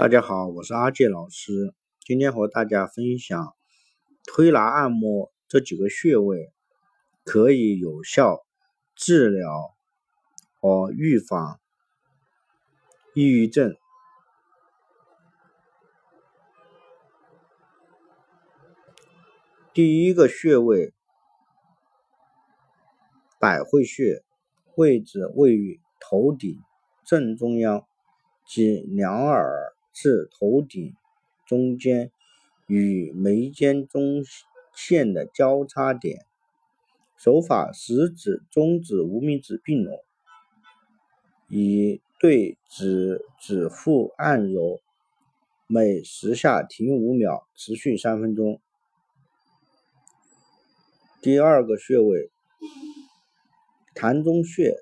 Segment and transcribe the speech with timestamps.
[0.00, 1.74] 大家好，我是阿健老师。
[2.00, 3.54] 今天和大家分享
[4.24, 6.50] 推拿按摩这几个穴位
[7.22, 8.46] 可以有效
[8.94, 9.76] 治疗
[10.58, 11.60] 和预防
[13.12, 13.76] 抑郁症。
[19.74, 20.94] 第一个穴位
[23.38, 24.24] 百会穴，
[24.76, 26.58] 位置位于头顶
[27.04, 27.86] 正中央
[28.46, 29.76] 及两耳。
[29.92, 30.94] 至头顶
[31.46, 32.10] 中间
[32.66, 34.22] 与眉间中
[34.74, 36.24] 线的交叉点，
[37.16, 40.02] 手法食指、中指、无名指并拢，
[41.48, 44.80] 以对指指腹按揉，
[45.66, 48.60] 每十下停五秒，持续三分钟。
[51.20, 52.30] 第二个穴位
[53.94, 54.76] 膻中穴，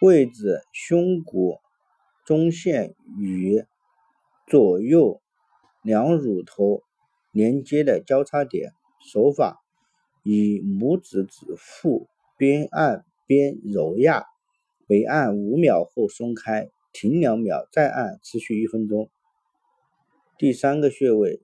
[0.00, 1.60] 位置胸骨
[2.24, 3.64] 中线与。
[4.52, 5.22] 左右
[5.82, 6.82] 两乳头
[7.32, 9.62] 连接的交叉点，手法
[10.22, 14.26] 以拇指指腹边按边揉压，
[14.86, 19.08] 每按五秒后松开，停两秒，再按，持续一分钟。
[20.36, 21.40] 第三个穴位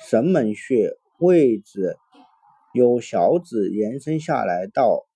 [0.00, 1.96] 神门穴，位置
[2.74, 5.06] 由小指延伸下来到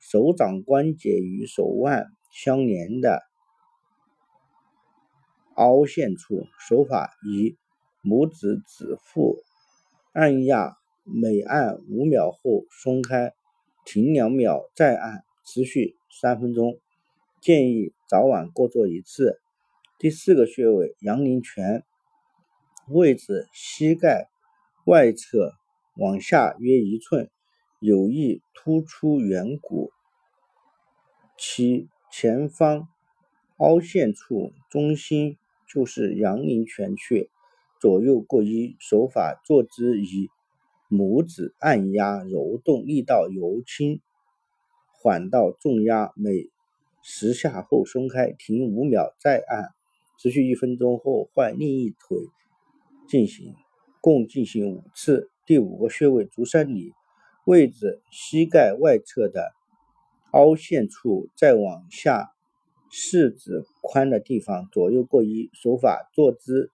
[0.00, 3.22] 手掌关节与手腕相连的。
[5.56, 7.56] 凹陷处，手法以
[8.02, 9.38] 拇指指腹
[10.12, 13.32] 按压，每按五秒后松开，
[13.84, 16.78] 停两秒，再按，持续三分钟。
[17.40, 19.40] 建议早晚各做一次。
[19.98, 21.84] 第四个穴位阳陵泉，
[22.88, 24.28] 位置膝盖
[24.84, 25.54] 外侧
[25.96, 27.30] 往下约一寸，
[27.80, 29.90] 有意突出圆骨，
[31.38, 32.88] 其前方
[33.58, 35.38] 凹陷处中心。
[35.72, 37.30] 就是阳陵泉穴，
[37.80, 38.76] 左右各一。
[38.78, 40.28] 手法坐姿以
[40.90, 44.02] 拇指按压揉动，力道由轻
[44.92, 46.50] 缓到重压，每
[47.02, 49.70] 十下后松开，停五秒，再按，
[50.18, 52.18] 持续一分钟后换另一腿
[53.08, 53.54] 进行，
[54.02, 55.30] 共进行五次。
[55.46, 56.92] 第五个穴位足三里，
[57.46, 59.52] 位置膝盖外侧的
[60.32, 62.31] 凹陷处，再往下。
[62.94, 65.48] 四指宽的地方，左右各一。
[65.54, 66.70] 手法坐姿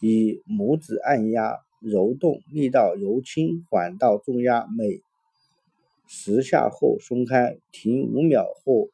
[0.00, 5.00] 以拇指按压揉动，力道由轻缓到重压，每
[6.08, 8.88] 十下后松开，停五秒后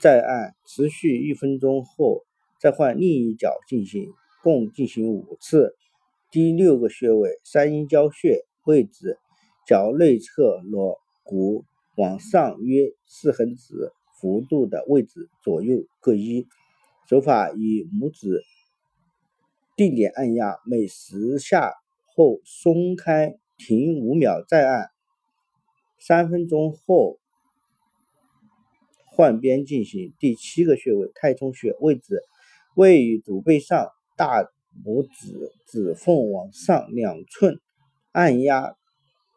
[0.00, 2.24] 再按，持续一分钟后
[2.58, 4.10] 再换另一脚进行，
[4.42, 5.76] 共进行五次。
[6.30, 9.18] 第六个穴位三阴交穴，位置
[9.66, 11.64] 脚内侧裸骨
[11.96, 13.92] 往上约四横指。
[14.20, 16.48] 幅度的位置左右各一，
[17.08, 18.42] 手法以拇指
[19.76, 21.72] 定点按压，每十下
[22.16, 24.90] 后松开，停五秒再按，
[26.00, 27.20] 三分钟后
[29.06, 30.12] 换边进行。
[30.18, 32.24] 第七个穴位太冲穴，位置
[32.74, 34.42] 位于足背上，大
[34.84, 37.60] 拇指指缝往上两寸，
[38.10, 38.74] 按压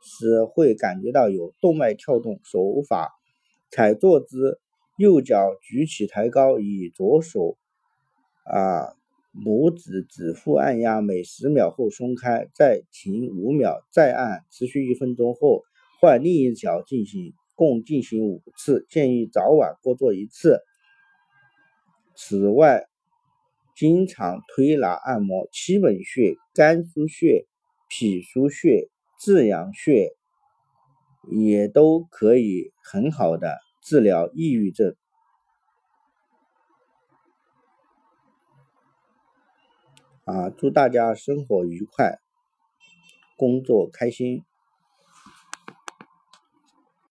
[0.02, 2.40] 时会感觉到有动脉跳动。
[2.44, 3.12] 手法
[3.70, 4.60] 踩坐姿。
[5.02, 7.58] 右脚举起抬高，以左手
[8.44, 8.94] 啊
[9.34, 15.64] 拇指指腹按压，每十秒后松开，再停五秒，再按，持续一分钟后
[16.00, 20.62] 换另一脚进行，共进行五次，建议早晚各做一次。
[22.16, 22.86] 此外，
[23.76, 27.48] 经常推拿按摩七本穴、肝腧穴、
[27.90, 28.90] 脾腧穴、
[29.20, 30.12] 至阳穴，
[31.32, 33.58] 也都可以很好的。
[33.82, 34.96] 治疗抑郁症
[40.24, 40.50] 啊！
[40.52, 42.20] 祝大家生活愉快，
[43.36, 44.46] 工作开心。